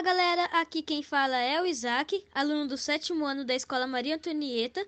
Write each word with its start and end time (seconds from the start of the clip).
Fala 0.00 0.14
galera, 0.14 0.44
aqui 0.46 0.80
quem 0.80 1.02
fala 1.02 1.36
é 1.36 1.60
o 1.60 1.66
Isaac, 1.66 2.24
aluno 2.34 2.66
do 2.66 2.78
sétimo 2.78 3.26
ano 3.26 3.44
da 3.44 3.54
Escola 3.54 3.86
Maria 3.86 4.14
Antonieta. 4.14 4.82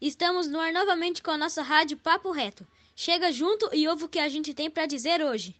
Estamos 0.00 0.48
no 0.48 0.58
ar 0.58 0.72
novamente 0.72 1.22
com 1.22 1.30
a 1.30 1.38
nossa 1.38 1.62
rádio 1.62 1.96
Papo 1.96 2.32
Reto. 2.32 2.66
Chega 2.96 3.30
junto 3.30 3.70
e 3.72 3.86
ouve 3.86 4.02
o 4.02 4.08
que 4.08 4.18
a 4.18 4.28
gente 4.28 4.52
tem 4.52 4.68
para 4.68 4.86
dizer 4.86 5.22
hoje. 5.22 5.54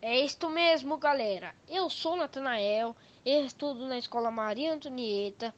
É 0.00 0.24
isto 0.24 0.48
mesmo, 0.48 0.96
galera. 0.96 1.52
Eu 1.68 1.90
sou 1.90 2.14
Natanael, 2.14 2.94
estudo 3.24 3.84
na 3.88 3.98
Escola 3.98 4.30
Maria 4.30 4.74
Antonieta 4.74 5.52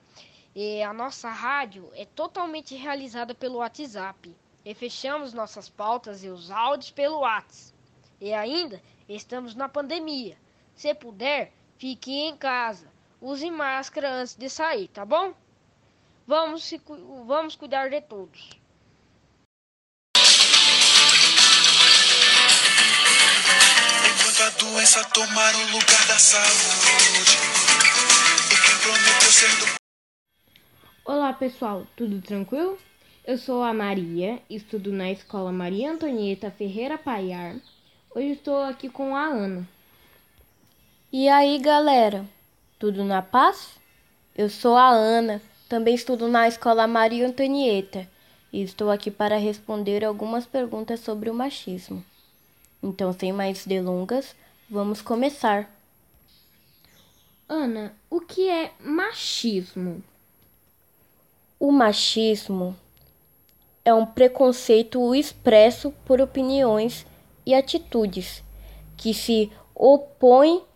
e 0.55 0.83
a 0.83 0.95
nossa 0.95 1.29
rádio 1.29 1.91
é 1.93 2.07
totalmente 2.07 2.75
realizada 2.75 3.35
pelo 3.35 3.59
WhatsApp. 3.59 4.35
E 4.65 4.73
fechamos 4.73 5.35
nossas 5.35 5.69
pautas 5.69 6.25
e 6.25 6.31
os 6.31 6.51
áudios 6.51 6.91
pelo 6.91 7.19
WhatsApp. 7.19 7.75
E 8.19 8.33
ainda 8.33 8.83
estamos 9.07 9.55
na 9.55 9.69
pandemia. 9.69 10.39
Se 10.75 10.95
puder, 10.95 11.53
fique 11.79 12.13
em 12.13 12.37
casa. 12.37 12.87
Use 13.21 13.51
máscara 13.51 14.13
antes 14.13 14.37
de 14.37 14.51
sair, 14.51 14.89
tá 14.89 15.05
bom? 15.05 15.33
Vamos, 16.27 16.65
se, 16.65 16.81
vamos 17.27 17.57
cuidar 17.57 17.89
de 17.89 18.01
todos. 18.03 18.51
Enquanto 24.05 24.43
a 24.43 24.51
doença 24.51 25.05
tomar 25.11 25.55
o 25.55 25.67
lugar 25.67 26.07
da 26.07 26.19
saúde, 26.19 27.39
e 28.53 28.57
quem 28.67 28.79
prometeu 28.83 29.33
ser 29.33 29.57
do 29.57 29.79
Olá 31.05 31.33
pessoal, 31.33 31.87
tudo 31.97 32.21
tranquilo? 32.21 32.79
Eu 33.25 33.39
sou 33.39 33.63
a 33.63 33.73
Maria, 33.73 34.43
estudo 34.49 34.93
na 34.93 35.11
escola 35.11 35.51
Maria 35.51 35.91
Antonieta 35.93 36.51
Ferreira 36.51 36.99
Paiar. 36.99 37.57
Hoje 38.15 38.33
estou 38.33 38.63
aqui 38.63 38.89
com 38.89 39.17
a 39.17 39.25
Ana. 39.25 39.69
E 41.11 41.27
aí 41.27 41.59
galera, 41.59 42.29
tudo 42.79 43.03
na 43.03 43.23
paz? 43.23 43.81
Eu 44.37 44.51
sou 44.51 44.77
a 44.77 44.91
Ana, 44.91 45.41
também 45.67 45.95
estudo 45.95 46.29
na 46.29 46.47
escola 46.47 46.87
Maria 46.87 47.27
Antonieta 47.27 48.07
e 48.53 48.63
estou 48.63 48.91
aqui 48.91 49.11
para 49.11 49.39
responder 49.39 50.05
algumas 50.05 50.45
perguntas 50.45 51.01
sobre 51.01 51.31
o 51.31 51.35
machismo. 51.35 52.05
Então, 52.83 53.11
sem 53.15 53.33
mais 53.33 53.65
delongas, 53.65 54.37
vamos 54.69 55.01
começar. 55.01 55.75
Ana, 57.49 57.95
o 58.11 58.21
que 58.21 58.47
é 58.47 58.73
machismo? 58.79 60.05
O 61.59 61.73
machismo 61.73 62.77
é 63.83 63.95
um 63.95 64.05
preconceito 64.05 65.15
expresso 65.15 65.91
por 66.05 66.21
opiniões 66.21 67.07
e 67.47 67.55
atitudes 67.55 68.45
que 68.95 69.15
se 69.15 69.51
opõem 69.75 70.69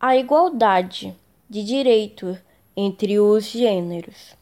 à 0.00 0.16
igualdade 0.16 1.14
de 1.48 1.62
direito 1.62 2.38
entre 2.74 3.20
os 3.20 3.44
gêneros, 3.44 4.34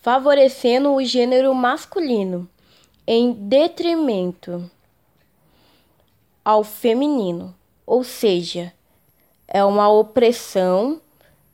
favorecendo 0.00 0.92
o 0.92 1.04
gênero 1.04 1.54
masculino 1.54 2.50
em 3.06 3.32
detrimento 3.32 4.68
ao 6.44 6.64
feminino, 6.64 7.54
ou 7.86 8.02
seja, 8.02 8.72
é 9.46 9.64
uma 9.64 9.88
opressão 9.88 11.00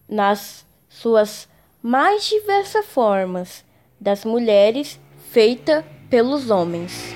nas 0.08 0.64
suas 0.88 1.46
mais 1.82 2.24
diversas 2.24 2.86
formas 2.86 3.64
das 4.00 4.24
mulheres 4.24 4.98
feita 5.30 5.84
pelos 6.08 6.48
homens. 6.48 7.14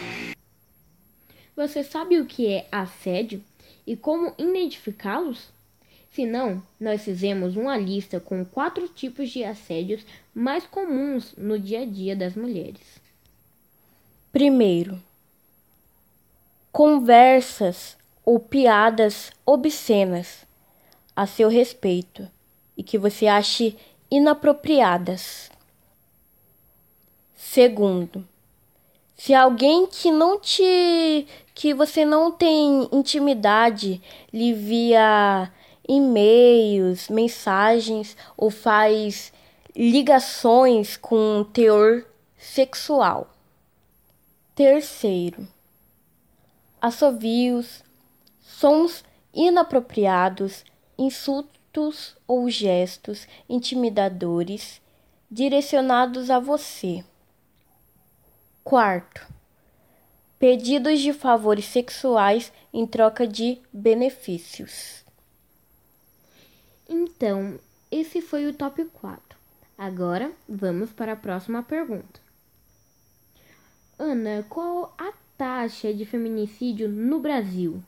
Você 1.56 1.82
sabe 1.82 2.18
o 2.18 2.26
que 2.26 2.46
é 2.46 2.66
assédio 2.70 3.42
e 3.86 3.96
como 3.96 4.34
identificá-los? 4.38 5.50
Se 6.10 6.26
não, 6.26 6.60
nós 6.78 7.02
fizemos 7.04 7.56
uma 7.56 7.76
lista 7.76 8.18
com 8.18 8.44
quatro 8.44 8.88
tipos 8.88 9.30
de 9.30 9.44
assédios 9.44 10.04
mais 10.34 10.66
comuns 10.66 11.34
no 11.36 11.58
dia 11.58 11.82
a 11.82 11.86
dia 11.86 12.16
das 12.16 12.34
mulheres. 12.34 13.00
Primeiro, 14.32 15.00
conversas 16.72 17.96
ou 18.24 18.40
piadas 18.40 19.30
obscenas 19.46 20.46
a 21.14 21.26
seu 21.26 21.48
respeito 21.48 22.28
e 22.76 22.82
que 22.82 22.98
você 22.98 23.26
ache 23.26 23.76
inapropriadas. 24.10 25.50
Segundo, 27.36 28.26
se 29.16 29.34
alguém 29.34 29.86
que 29.86 30.10
não 30.10 30.40
te 30.40 31.26
que 31.54 31.74
você 31.74 32.04
não 32.04 32.32
tem 32.32 32.88
intimidade 32.90 34.00
lhe 34.32 34.54
via 34.54 35.52
e-mails, 35.92 37.08
mensagens 37.08 38.16
ou 38.36 38.48
faz 38.48 39.32
ligações 39.74 40.96
com 40.96 41.44
teor 41.52 42.06
sexual. 42.38 43.34
Terceiro, 44.54 45.48
assovios, 46.80 47.82
sons 48.40 49.02
inapropriados, 49.34 50.64
insultos 50.96 52.16
ou 52.24 52.48
gestos 52.48 53.26
intimidadores 53.48 54.80
direcionados 55.28 56.30
a 56.30 56.38
você. 56.38 57.04
Quarto, 58.62 59.26
pedidos 60.38 61.00
de 61.00 61.12
favores 61.12 61.64
sexuais 61.64 62.52
em 62.72 62.86
troca 62.86 63.26
de 63.26 63.60
benefícios. 63.72 65.09
Então, 66.92 67.56
esse 67.88 68.20
foi 68.20 68.48
o 68.48 68.52
top 68.52 68.84
4. 68.84 69.38
Agora 69.78 70.32
vamos 70.48 70.90
para 70.90 71.12
a 71.12 71.16
próxima 71.16 71.62
pergunta. 71.62 72.20
Ana, 73.96 74.44
qual 74.48 74.92
a 74.98 75.12
taxa 75.38 75.94
de 75.94 76.04
feminicídio 76.04 76.88
no 76.88 77.20
Brasil? 77.20 77.80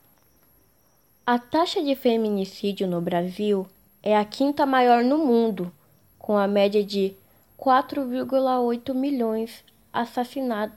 A 1.27 1.37
taxa 1.37 1.83
de 1.83 1.97
feminicídio 1.97 2.87
no 2.87 3.01
Brasil 3.01 3.67
é 4.05 4.17
a 4.17 4.25
quinta 4.25 4.65
maior 4.65 5.03
no 5.03 5.19
mundo, 5.19 5.73
com 6.17 6.39
a 6.39 6.47
média 6.47 6.85
de 6.85 7.17
4,8 7.59 8.95
milhões 8.95 9.65
assassinados 9.93 10.77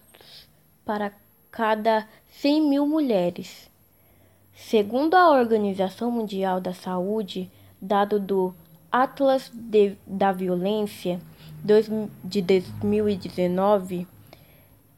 para 0.84 1.14
cada 1.52 2.08
100 2.42 2.62
mil 2.62 2.88
mulheres. 2.88 3.70
Segundo 4.56 5.14
a 5.14 5.30
Organização 5.30 6.10
Mundial 6.10 6.60
da 6.60 6.74
Saúde, 6.74 7.52
dado 7.86 8.20
do 8.20 8.54
Atlas 8.92 9.52
de, 9.54 9.98
da 10.06 10.32
Violência 10.32 11.20
de 12.24 12.42
2019, 12.42 14.08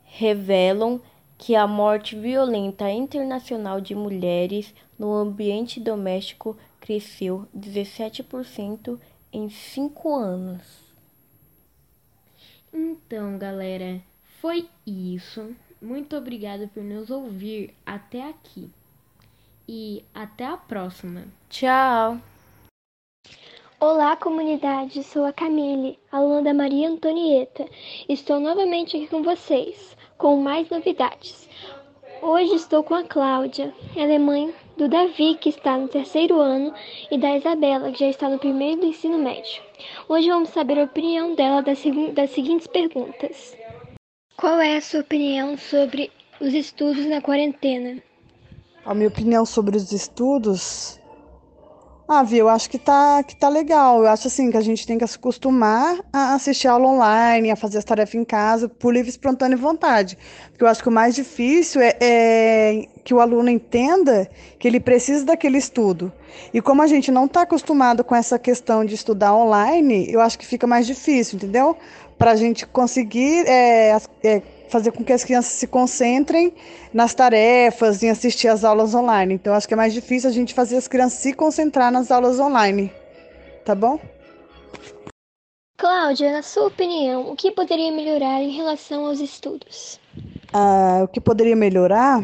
revelam 0.04 1.00
que 1.38 1.56
a 1.56 1.68
morte 1.68 2.16
violenta 2.18 2.90
internacional 2.90 3.80
de 3.80 3.94
mulheres 3.94 4.74
no 4.98 5.14
ambiente 5.14 5.80
doméstico 5.80 6.58
cresceu 6.80 7.48
17% 7.56 9.00
em 9.32 9.50
cinco 9.50 10.16
anos. 10.16 10.88
Então, 12.74 13.38
galera, 13.38 14.02
foi 14.42 14.68
isso. 14.86 15.56
Muito 15.82 16.16
obrigada 16.16 16.68
por 16.74 16.84
nos 16.84 17.10
ouvir 17.10 17.74
até 17.86 18.28
aqui. 18.28 18.70
E 19.68 20.04
até 20.14 20.46
a 20.46 20.58
próxima. 20.58 21.26
Tchau! 21.50 22.20
Olá, 23.80 24.16
comunidade. 24.16 25.04
Sou 25.04 25.24
a 25.24 25.32
Camille, 25.32 26.00
aluna 26.12 26.42
da 26.42 26.52
Maria 26.52 26.90
Antonieta. 26.90 27.64
Estou 28.10 28.40
novamente 28.40 28.98
aqui 28.98 29.06
com 29.06 29.22
vocês, 29.22 29.96
com 30.18 30.38
mais 30.38 30.68
novidades. 30.68 31.48
Hoje 32.20 32.56
estou 32.56 32.84
com 32.84 32.96
a 32.96 33.04
Cláudia. 33.04 33.72
Ela 33.96 34.14
é 34.14 34.18
mãe 34.18 34.52
do 34.76 34.88
Davi, 34.88 35.36
que 35.36 35.50
está 35.50 35.78
no 35.78 35.88
terceiro 35.88 36.40
ano, 36.40 36.74
e 37.12 37.20
da 37.20 37.38
Isabela, 37.38 37.92
que 37.92 38.00
já 38.00 38.08
está 38.10 38.28
no 38.28 38.40
primeiro 38.40 38.82
do 38.82 38.88
ensino 38.88 39.20
médio. 39.20 39.62
Hoje 40.10 40.28
vamos 40.28 40.50
saber 40.50 40.80
a 40.80 40.86
opinião 40.86 41.36
dela 41.36 41.62
das, 41.62 41.84
das 42.16 42.32
seguintes 42.32 42.66
perguntas: 42.66 43.56
Qual 44.36 44.60
é 44.60 44.78
a 44.78 44.82
sua 44.82 45.02
opinião 45.02 45.56
sobre 45.56 46.12
os 46.42 46.52
estudos 46.52 47.06
na 47.06 47.22
quarentena? 47.22 48.02
A 48.84 48.96
minha 48.96 49.10
opinião 49.10 49.46
sobre 49.46 49.78
os 49.78 49.92
estudos 49.92 51.00
ah, 52.10 52.24
viu, 52.24 52.40
eu 52.40 52.50
acho 52.50 52.70
que 52.70 52.78
tá, 52.78 53.22
que 53.22 53.36
tá 53.36 53.50
legal. 53.50 54.00
Eu 54.00 54.08
acho 54.08 54.28
assim 54.28 54.50
que 54.50 54.56
a 54.56 54.62
gente 54.62 54.88
tem 54.88 54.98
que 54.98 55.06
se 55.06 55.18
acostumar 55.18 56.00
a 56.14 56.36
assistir 56.36 56.70
aula 56.70 56.88
online, 56.88 57.52
a 57.52 57.56
fazer 57.58 57.80
as 57.80 57.84
tarefas 57.84 58.16
em 58.16 58.24
casa, 58.24 58.70
por 58.70 58.94
livre, 58.94 59.10
espontânea 59.10 59.58
vontade. 59.58 60.18
Porque 60.50 60.64
eu 60.64 60.70
acho 60.70 60.82
que 60.82 60.88
o 60.88 60.92
mais 60.92 61.16
difícil 61.16 61.82
é, 61.82 61.98
é 62.00 62.88
que 63.04 63.14
o 63.14 63.20
aluno 63.20 63.50
entenda 63.50 64.30
que 64.58 64.66
ele 64.68 64.80
precisa 64.80 65.26
daquele 65.26 65.58
estudo. 65.58 66.10
E 66.54 66.62
como 66.62 66.82
a 66.82 66.88
gente 66.88 67.12
não 67.12 67.26
está 67.26 67.42
acostumado 67.42 68.06
com 68.06 68.16
essa 68.16 68.40
questão 68.40 68.86
de 68.86 68.96
estudar 68.96 69.36
online, 69.36 70.10
eu 70.10 70.22
acho 70.22 70.40
que 70.40 70.46
fica 70.46 70.66
mais 70.66 70.88
difícil, 70.88 71.36
entendeu? 71.36 71.76
Para 72.18 72.32
a 72.32 72.36
gente 72.38 72.66
conseguir 72.66 73.46
é, 73.48 73.98
é, 74.24 74.42
fazer 74.70 74.92
com 74.92 75.04
que 75.04 75.14
as 75.14 75.24
crianças 75.24 75.54
se 75.54 75.68
concentrem 75.68 76.54
nas 76.94 77.14
tarefas, 77.14 78.04
em 78.04 78.10
assistir 78.10 78.48
às 78.48 78.64
aulas 78.64 78.94
online. 78.94 79.34
Então, 79.34 79.54
acho 79.54 79.68
que 79.68 79.74
é 79.74 79.78
mais 79.78 79.94
difícil 79.94 80.30
a 80.30 80.34
gente 80.34 80.54
fazer 80.54 80.78
as 80.78 80.88
crianças 80.88 81.20
se 81.20 81.34
concentrar 81.34 81.92
nas 81.92 82.12
aulas 82.12 82.40
online. 82.40 82.92
tá 83.66 83.76
bom? 83.76 84.00
Cláudia, 85.78 86.32
na 86.32 86.42
sua 86.42 86.68
opinião, 86.68 87.30
o 87.32 87.36
que 87.36 87.52
poderia 87.52 87.92
melhorar 87.92 88.42
em 88.42 88.50
relação 88.50 89.06
aos 89.06 89.20
estudos? 89.20 90.00
Ah, 90.52 91.02
o 91.04 91.08
que 91.08 91.22
poderia 91.22 91.56
melhorar? 91.56 92.24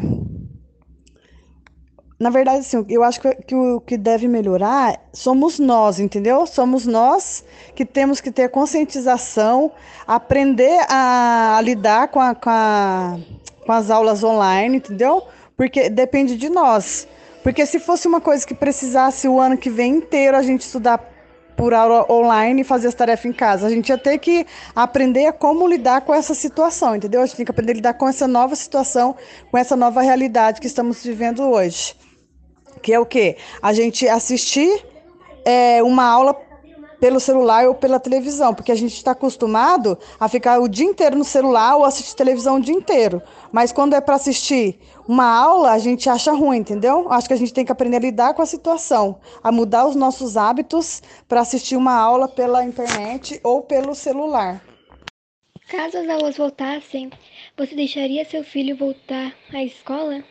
Na 2.18 2.30
verdade, 2.30 2.60
assim, 2.60 2.84
eu 2.88 3.02
acho 3.02 3.20
que, 3.20 3.34
que 3.42 3.54
o 3.54 3.80
que 3.80 3.96
deve 3.96 4.28
melhorar 4.28 5.00
somos 5.12 5.58
nós, 5.58 5.98
entendeu? 5.98 6.46
Somos 6.46 6.86
nós 6.86 7.44
que 7.74 7.84
temos 7.84 8.20
que 8.20 8.30
ter 8.30 8.50
conscientização, 8.50 9.72
aprender 10.06 10.86
a, 10.88 11.56
a 11.58 11.60
lidar 11.60 12.08
com, 12.08 12.20
a, 12.20 12.34
com, 12.34 12.50
a, 12.50 13.18
com 13.66 13.72
as 13.72 13.90
aulas 13.90 14.22
online, 14.22 14.76
entendeu? 14.76 15.24
Porque 15.56 15.90
depende 15.90 16.36
de 16.36 16.48
nós. 16.48 17.08
Porque 17.42 17.66
se 17.66 17.80
fosse 17.80 18.06
uma 18.06 18.20
coisa 18.20 18.46
que 18.46 18.54
precisasse 18.54 19.26
o 19.26 19.40
ano 19.40 19.58
que 19.58 19.68
vem 19.68 19.96
inteiro 19.96 20.36
a 20.36 20.42
gente 20.42 20.60
estudar 20.60 21.10
por 21.56 21.74
aula 21.74 22.06
online 22.10 22.62
e 22.62 22.64
fazer 22.64 22.88
as 22.88 22.94
tarefas 22.94 23.26
em 23.26 23.32
casa. 23.32 23.66
A 23.66 23.70
gente 23.70 23.88
ia 23.88 23.98
ter 23.98 24.18
que 24.18 24.46
aprender 24.74 25.32
como 25.34 25.68
lidar 25.68 26.00
com 26.00 26.14
essa 26.14 26.34
situação, 26.34 26.96
entendeu? 26.96 27.22
A 27.22 27.26
gente 27.26 27.36
tem 27.36 27.44
que 27.44 27.50
aprender 27.50 27.72
a 27.72 27.76
lidar 27.76 27.94
com 27.94 28.08
essa 28.08 28.26
nova 28.26 28.56
situação, 28.56 29.14
com 29.50 29.58
essa 29.58 29.76
nova 29.76 30.00
realidade 30.00 30.60
que 30.60 30.66
estamos 30.66 31.02
vivendo 31.02 31.42
hoje 31.42 31.94
que 32.84 32.92
é 32.92 33.00
o 33.00 33.06
quê? 33.06 33.38
A 33.62 33.72
gente 33.72 34.06
assistir 34.06 34.84
é, 35.42 35.82
uma 35.82 36.04
aula 36.04 36.34
pelo 37.00 37.18
celular 37.18 37.66
ou 37.66 37.74
pela 37.74 37.98
televisão, 37.98 38.54
porque 38.54 38.70
a 38.70 38.74
gente 38.74 38.94
está 38.94 39.12
acostumado 39.12 39.98
a 40.20 40.28
ficar 40.28 40.60
o 40.60 40.68
dia 40.68 40.86
inteiro 40.86 41.16
no 41.16 41.24
celular 41.24 41.76
ou 41.76 41.84
assistir 41.84 42.14
televisão 42.14 42.56
o 42.56 42.60
dia 42.60 42.74
inteiro. 42.74 43.22
Mas 43.50 43.72
quando 43.72 43.94
é 43.94 44.00
para 44.02 44.16
assistir 44.16 44.78
uma 45.08 45.26
aula, 45.26 45.72
a 45.72 45.78
gente 45.78 46.10
acha 46.10 46.32
ruim, 46.32 46.58
entendeu? 46.58 47.10
Acho 47.10 47.26
que 47.26 47.34
a 47.34 47.38
gente 47.38 47.54
tem 47.54 47.64
que 47.64 47.72
aprender 47.72 47.96
a 47.96 48.00
lidar 48.00 48.34
com 48.34 48.42
a 48.42 48.46
situação, 48.46 49.18
a 49.42 49.50
mudar 49.50 49.86
os 49.86 49.96
nossos 49.96 50.36
hábitos 50.36 51.02
para 51.26 51.40
assistir 51.40 51.76
uma 51.76 51.94
aula 51.94 52.28
pela 52.28 52.64
internet 52.64 53.40
ou 53.42 53.62
pelo 53.62 53.94
celular. 53.94 54.62
Caso 55.68 55.96
as 55.96 56.08
aulas 56.08 56.36
voltassem, 56.36 57.10
você 57.56 57.74
deixaria 57.74 58.24
seu 58.26 58.44
filho 58.44 58.76
voltar 58.76 59.32
à 59.52 59.64
escola? 59.64 60.22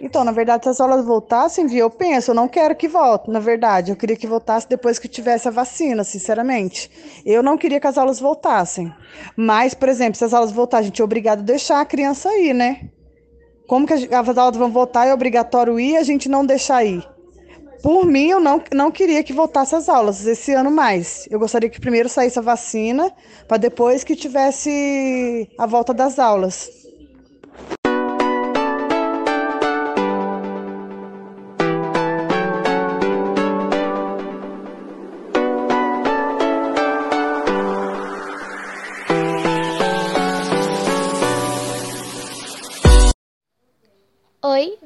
Então, 0.00 0.22
na 0.22 0.30
verdade, 0.30 0.64
se 0.64 0.68
as 0.68 0.80
aulas 0.80 1.04
voltassem, 1.04 1.66
viu, 1.66 1.80
eu 1.80 1.90
penso, 1.90 2.30
eu 2.30 2.34
não 2.34 2.46
quero 2.46 2.76
que 2.76 2.86
volte, 2.86 3.30
na 3.30 3.40
verdade. 3.40 3.90
Eu 3.90 3.96
queria 3.96 4.16
que 4.16 4.26
voltasse 4.26 4.68
depois 4.68 4.98
que 4.98 5.08
tivesse 5.08 5.48
a 5.48 5.50
vacina, 5.50 6.04
sinceramente. 6.04 6.90
Eu 7.26 7.42
não 7.42 7.58
queria 7.58 7.80
que 7.80 7.86
as 7.86 7.98
aulas 7.98 8.20
voltassem. 8.20 8.92
Mas, 9.36 9.74
por 9.74 9.88
exemplo, 9.88 10.16
se 10.16 10.24
as 10.24 10.32
aulas 10.32 10.52
voltassem, 10.52 10.84
a 10.84 10.86
gente 10.88 11.02
é 11.02 11.04
obrigado 11.04 11.40
a 11.40 11.42
deixar 11.42 11.80
a 11.80 11.84
criança 11.84 12.28
ir, 12.38 12.54
né? 12.54 12.90
Como 13.66 13.86
que 13.86 13.92
as 13.92 14.38
aulas 14.38 14.56
vão 14.56 14.70
voltar, 14.70 15.06
é 15.06 15.12
obrigatório 15.12 15.78
ir, 15.80 15.96
a 15.96 16.02
gente 16.02 16.28
não 16.28 16.46
deixar 16.46 16.84
ir. 16.84 17.06
Por 17.82 18.06
mim, 18.06 18.28
eu 18.28 18.40
não, 18.40 18.62
não 18.72 18.90
queria 18.90 19.22
que 19.22 19.32
voltasse 19.32 19.74
as 19.74 19.88
aulas 19.88 20.26
esse 20.26 20.52
ano 20.52 20.70
mais. 20.70 21.28
Eu 21.30 21.38
gostaria 21.38 21.68
que 21.68 21.80
primeiro 21.80 22.08
saísse 22.08 22.38
a 22.38 22.42
vacina, 22.42 23.12
para 23.46 23.56
depois 23.56 24.02
que 24.02 24.16
tivesse 24.16 25.48
a 25.58 25.66
volta 25.66 25.92
das 25.92 26.18
aulas. 26.18 26.87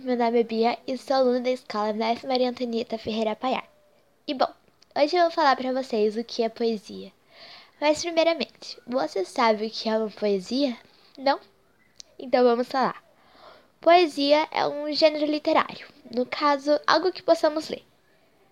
Meu 0.03 0.17
nome 0.17 0.41
é 0.41 0.43
Bia 0.43 0.79
e 0.85 0.99
sou 0.99 1.15
aluna 1.15 1.39
da 1.39 1.51
escola 1.51 1.93
Mestre 1.93 2.27
Maria 2.27 2.51
Antonieta 2.51 2.99
Ferreira 2.99 3.37
Paiar. 3.37 3.69
E 4.27 4.35
bom, 4.35 4.53
hoje 4.97 5.15
eu 5.15 5.23
vou 5.23 5.31
falar 5.31 5.55
para 5.55 5.73
vocês 5.73 6.17
o 6.17 6.25
que 6.25 6.43
é 6.43 6.49
poesia. 6.49 7.13
Mas 7.81 8.03
primeiramente, 8.03 8.81
você 8.85 9.25
sabe 9.25 9.67
o 9.67 9.71
que 9.71 9.89
é 9.89 9.97
uma 9.97 10.11
poesia? 10.11 10.77
Não? 11.17 11.39
Então 12.19 12.43
vamos 12.43 12.67
falar. 12.67 13.01
Poesia 13.81 14.49
é 14.51 14.67
um 14.67 14.93
gênero 14.93 15.25
literário, 15.25 15.87
no 16.11 16.27
caso, 16.27 16.81
algo 16.85 17.13
que 17.13 17.23
possamos 17.23 17.69
ler, 17.69 17.85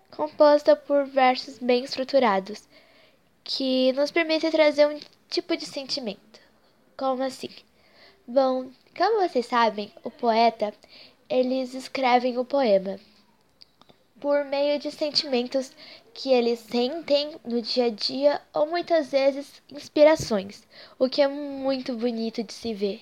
composta 0.09 0.73
por 0.73 1.05
versos 1.05 1.57
bem 1.57 1.83
estruturados, 1.83 2.65
que 3.43 3.91
nos 3.91 4.09
permite 4.09 4.49
trazer 4.51 4.87
um 4.87 4.97
tipo 5.29 5.57
de 5.57 5.65
sentimento. 5.65 6.39
Como 6.95 7.21
assim? 7.23 7.49
Bom, 8.25 8.71
como 8.95 9.27
vocês 9.27 9.47
sabem, 9.47 9.91
o 10.03 10.11
poeta, 10.11 10.73
eles 11.31 11.73
escrevem 11.73 12.37
o 12.37 12.43
poema 12.43 12.99
por 14.19 14.43
meio 14.43 14.77
de 14.77 14.91
sentimentos 14.91 15.71
que 16.13 16.29
eles 16.29 16.59
sentem 16.59 17.37
no 17.45 17.61
dia 17.61 17.85
a 17.85 17.89
dia 17.89 18.41
ou 18.53 18.67
muitas 18.67 19.11
vezes 19.11 19.63
inspirações, 19.71 20.67
o 20.99 21.07
que 21.07 21.21
é 21.21 21.29
muito 21.29 21.95
bonito 21.95 22.43
de 22.43 22.51
se 22.51 22.73
ver. 22.73 23.01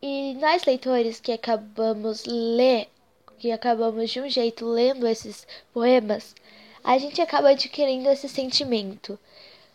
E 0.00 0.34
nós 0.34 0.64
leitores 0.64 1.18
que 1.18 1.32
acabamos 1.32 2.24
ler, 2.24 2.88
que 3.36 3.50
acabamos 3.50 4.10
de 4.10 4.20
um 4.20 4.30
jeito 4.30 4.64
lendo 4.64 5.04
esses 5.04 5.44
poemas, 5.72 6.36
a 6.84 6.98
gente 6.98 7.20
acaba 7.20 7.50
adquirindo 7.50 8.08
esse 8.08 8.28
sentimento. 8.28 9.18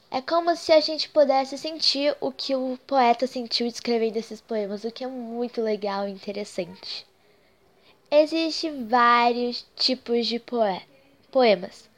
É 0.09 0.21
como 0.21 0.55
se 0.55 0.71
a 0.71 0.79
gente 0.79 1.09
pudesse 1.09 1.57
sentir 1.57 2.15
o 2.21 2.31
que 2.31 2.55
o 2.55 2.79
poeta 2.87 3.27
sentiu 3.27 3.67
escrevendo 3.67 4.15
esses 4.15 4.39
poemas, 4.39 4.85
o 4.85 4.91
que 4.91 5.03
é 5.03 5.07
muito 5.07 5.61
legal 5.61 6.07
e 6.07 6.11
interessante. 6.11 7.05
Existem 8.11 8.85
vários 8.85 9.65
tipos 9.75 10.27
de 10.27 10.37
poe 10.39 10.79
poemas. 11.31 11.89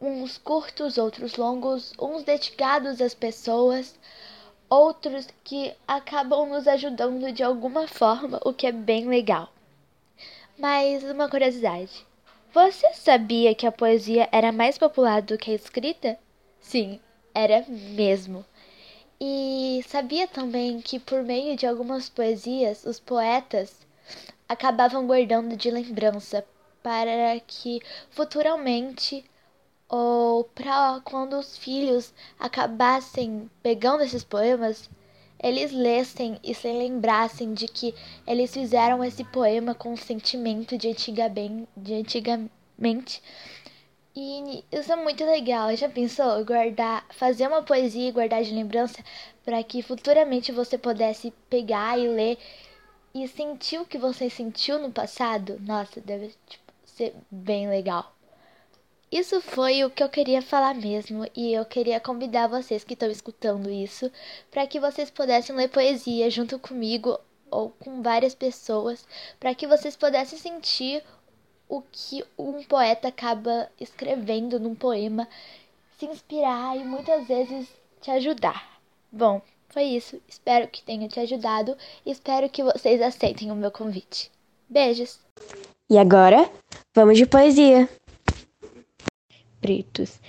Uns 0.00 0.38
curtos, 0.38 0.96
outros 0.96 1.36
longos, 1.36 1.92
uns 2.00 2.22
dedicados 2.22 3.02
às 3.02 3.14
pessoas, 3.14 3.98
outros 4.68 5.28
que 5.44 5.74
acabam 5.86 6.48
nos 6.48 6.66
ajudando 6.66 7.30
de 7.32 7.42
alguma 7.42 7.86
forma, 7.86 8.40
o 8.46 8.52
que 8.52 8.66
é 8.66 8.72
bem 8.72 9.06
legal. 9.06 9.52
Mas 10.58 11.04
uma 11.04 11.28
curiosidade: 11.28 12.06
você 12.52 12.94
sabia 12.94 13.54
que 13.54 13.66
a 13.66 13.72
poesia 13.72 14.28
era 14.32 14.50
mais 14.50 14.78
popular 14.78 15.20
do 15.20 15.36
que 15.36 15.50
a 15.50 15.54
escrita? 15.54 16.18
Sim, 16.60 16.98
era 17.34 17.62
mesmo. 17.68 18.42
E 19.20 19.84
sabia 19.86 20.26
também 20.26 20.80
que 20.80 20.98
por 20.98 21.22
meio 21.22 21.56
de 21.56 21.66
algumas 21.66 22.08
poesias, 22.08 22.84
os 22.86 22.98
poetas 22.98 23.86
acabavam 24.48 25.06
guardando 25.06 25.56
de 25.56 25.70
lembrança 25.70 26.44
para 26.82 27.38
que 27.46 27.80
futuramente 28.10 29.24
ou 29.88 30.44
para 30.44 31.00
quando 31.04 31.38
os 31.38 31.56
filhos 31.56 32.12
acabassem 32.38 33.50
pegando 33.62 34.02
esses 34.02 34.24
poemas, 34.24 34.90
eles 35.42 35.72
lessem 35.72 36.40
e 36.42 36.54
se 36.54 36.68
lembrassem 36.72 37.54
de 37.54 37.68
que 37.68 37.94
eles 38.26 38.52
fizeram 38.52 39.04
esse 39.04 39.22
poema 39.24 39.74
com 39.74 39.96
sentimento 39.96 40.76
de, 40.76 40.88
antigamente, 40.88 41.68
de 41.76 41.94
antigamente 41.94 43.22
e 44.18 44.64
isso 44.72 44.90
é 44.90 44.96
muito 44.96 45.22
legal. 45.26 45.76
Já 45.76 45.90
pensou 45.90 46.42
guardar, 46.42 47.04
fazer 47.10 47.46
uma 47.46 47.62
poesia 47.62 48.08
e 48.08 48.12
guardar 48.12 48.42
de 48.42 48.50
lembrança 48.50 48.98
para 49.44 49.62
que 49.62 49.82
futuramente 49.82 50.50
você 50.50 50.78
pudesse 50.78 51.32
pegar 51.50 51.98
e 51.98 52.08
ler 52.08 52.38
e 53.24 53.28
sentir 53.28 53.80
o 53.80 53.86
que 53.86 53.96
você 53.96 54.28
sentiu 54.28 54.78
no 54.78 54.92
passado? 54.92 55.58
Nossa, 55.60 56.00
deve 56.00 56.34
tipo, 56.46 56.72
ser 56.84 57.14
bem 57.30 57.68
legal. 57.68 58.14
Isso 59.10 59.40
foi 59.40 59.84
o 59.84 59.90
que 59.90 60.02
eu 60.02 60.08
queria 60.08 60.42
falar 60.42 60.74
mesmo, 60.74 61.24
e 61.34 61.52
eu 61.52 61.64
queria 61.64 62.00
convidar 62.00 62.48
vocês 62.48 62.84
que 62.84 62.94
estão 62.94 63.10
escutando 63.10 63.70
isso 63.70 64.10
para 64.50 64.66
que 64.66 64.80
vocês 64.80 65.10
pudessem 65.10 65.54
ler 65.56 65.68
poesia 65.68 66.28
junto 66.28 66.58
comigo 66.58 67.18
ou 67.50 67.70
com 67.70 68.02
várias 68.02 68.34
pessoas, 68.34 69.06
para 69.38 69.54
que 69.54 69.66
vocês 69.66 69.96
pudessem 69.96 70.38
sentir 70.38 71.02
o 71.68 71.80
que 71.80 72.24
um 72.36 72.62
poeta 72.64 73.08
acaba 73.08 73.70
escrevendo 73.80 74.60
num 74.60 74.74
poema, 74.74 75.28
se 75.98 76.06
inspirar 76.06 76.76
e 76.76 76.84
muitas 76.84 77.26
vezes 77.26 77.68
te 78.00 78.10
ajudar. 78.10 78.78
Bom, 79.10 79.40
foi 79.68 79.84
isso. 79.84 80.20
Espero 80.28 80.68
que 80.68 80.82
tenha 80.82 81.08
te 81.08 81.20
ajudado 81.20 81.76
e 82.04 82.10
espero 82.10 82.48
que 82.48 82.62
vocês 82.62 83.00
aceitem 83.00 83.50
o 83.50 83.54
meu 83.54 83.70
convite. 83.70 84.30
Beijos! 84.68 85.18
E 85.88 85.98
agora, 85.98 86.50
vamos 86.94 87.16
de 87.16 87.26
poesia. 87.26 87.88
Pretos. 89.60 90.20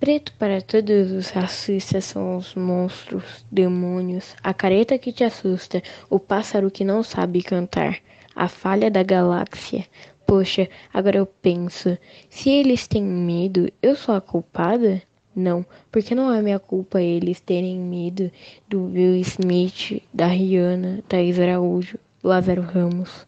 Preto 0.00 0.32
para 0.34 0.60
todos 0.60 1.12
os 1.12 1.30
racistas 1.30 2.04
são 2.04 2.36
os 2.36 2.54
monstros, 2.54 3.44
demônios, 3.50 4.34
a 4.42 4.52
careta 4.52 4.98
que 4.98 5.12
te 5.12 5.22
assusta, 5.22 5.80
o 6.10 6.18
pássaro 6.18 6.70
que 6.70 6.82
não 6.82 7.04
sabe 7.04 7.40
cantar, 7.40 8.00
a 8.34 8.48
falha 8.48 8.90
da 8.90 9.04
galáxia, 9.04 9.86
Poxa, 10.32 10.66
agora 10.94 11.18
eu 11.18 11.26
penso, 11.26 11.98
se 12.30 12.48
eles 12.48 12.86
têm 12.86 13.02
medo, 13.02 13.70
eu 13.82 13.94
sou 13.94 14.14
a 14.14 14.20
culpada? 14.20 15.02
Não, 15.34 15.64
porque 15.90 16.14
não 16.14 16.32
é 16.32 16.42
minha 16.42 16.58
culpa 16.58 17.00
eles 17.00 17.40
terem 17.40 17.78
medo 17.78 18.30
do 18.68 18.84
Will 18.84 19.16
Smith, 19.16 20.02
da 20.12 20.26
Rihanna, 20.26 21.02
Thaís 21.08 21.38
Araújo, 21.38 21.98
Lázaro 22.22 22.60
Ramos. 22.60 23.26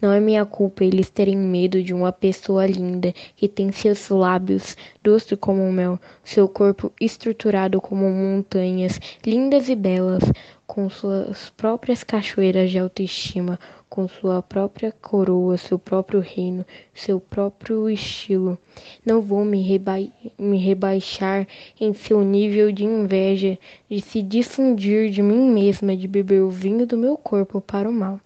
Não 0.00 0.12
é 0.12 0.20
minha 0.20 0.46
culpa 0.46 0.84
eles 0.84 1.10
terem 1.10 1.36
medo 1.36 1.82
de 1.82 1.92
uma 1.92 2.12
pessoa 2.12 2.66
linda 2.66 3.12
que 3.36 3.48
tem 3.48 3.72
seus 3.72 4.08
lábios 4.08 4.76
doce 5.02 5.36
como 5.36 5.70
mel, 5.72 5.98
seu 6.22 6.48
corpo 6.48 6.92
estruturado 7.00 7.80
como 7.80 8.08
montanhas, 8.08 9.00
lindas 9.26 9.68
e 9.68 9.74
belas, 9.74 10.22
com 10.66 10.88
suas 10.88 11.50
próprias 11.50 12.04
cachoeiras 12.04 12.70
de 12.70 12.78
autoestima, 12.78 13.58
com 13.92 14.08
sua 14.08 14.40
própria 14.40 14.90
coroa, 14.90 15.58
seu 15.58 15.78
próprio 15.78 16.18
reino, 16.18 16.64
seu 16.94 17.20
próprio 17.20 17.90
estilo. 17.90 18.56
Não 19.04 19.20
vou 19.20 19.44
me, 19.44 19.60
reba 19.60 19.96
me 20.38 20.56
rebaixar 20.56 21.46
em 21.78 21.92
seu 21.92 22.22
nível 22.22 22.72
de 22.72 22.86
inveja, 22.86 23.58
de 23.90 24.00
se 24.00 24.22
difundir 24.22 25.10
de 25.10 25.20
mim 25.20 25.50
mesma, 25.50 25.94
de 25.94 26.08
beber 26.08 26.40
o 26.40 26.48
vinho 26.48 26.86
do 26.86 26.96
meu 26.96 27.18
corpo 27.18 27.60
para 27.60 27.86
o 27.86 27.92
mal. 27.92 28.18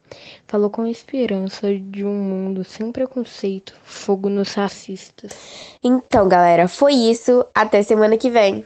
Falou 0.47 0.71
com 0.71 0.83
a 0.83 0.91
esperança 0.91 1.77
de 1.77 2.05
um 2.05 2.15
mundo 2.15 2.63
sem 2.63 2.93
preconceito, 2.93 3.75
fogo 3.83 4.29
nos 4.29 4.55
racistas. 4.55 5.33
Então, 5.83 6.29
galera, 6.29 6.69
foi 6.69 6.93
isso. 6.93 7.45
Até 7.53 7.83
semana 7.83 8.17
que 8.17 8.31
vem. 8.31 8.65